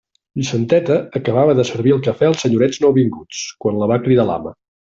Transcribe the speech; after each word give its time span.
Vicenteta 0.39 0.95
acabava 1.19 1.55
de 1.59 1.67
servir 1.71 1.93
el 1.97 2.01
cafè 2.09 2.31
als 2.31 2.43
senyorets 2.47 2.83
nouvinguts, 2.87 3.47
quan 3.65 3.81
la 3.83 3.93
va 3.97 4.03
cridar 4.09 4.31
l'ama. 4.33 4.61